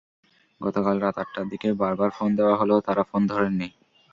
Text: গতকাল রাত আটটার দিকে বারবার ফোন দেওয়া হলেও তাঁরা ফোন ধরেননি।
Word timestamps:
গতকাল 0.61 0.95
রাত 0.99 1.15
আটটার 1.17 1.45
দিকে 1.51 1.67
বারবার 1.81 2.09
ফোন 2.09 2.29
দেওয়া 2.37 2.55
হলেও 2.57 2.79
তাঁরা 2.87 3.03
ফোন 3.03 3.21
ধরেননি। 3.31 3.67